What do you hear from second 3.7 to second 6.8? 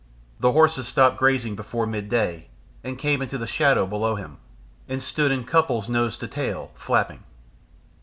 below him, and stood in couples nose to tail,